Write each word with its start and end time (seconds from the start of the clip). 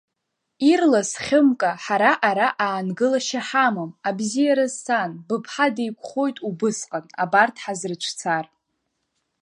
Ирлас, 0.71 1.11
Хьымка, 1.25 1.71
ҳара 1.83 2.11
ара 2.29 2.47
аангылашьа 2.65 3.41
ҳамам, 3.47 3.91
абзиараз 4.07 4.73
сан, 4.83 5.11
быԥҳа 5.27 5.67
деиқәхоит 5.75 6.37
убысҟан, 6.49 7.05
абарҭ 7.23 7.55
ҳазрыцәцар. 7.63 8.45